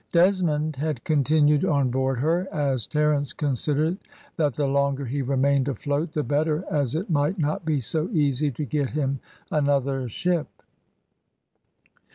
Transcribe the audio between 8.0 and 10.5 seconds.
easy to get him another ship.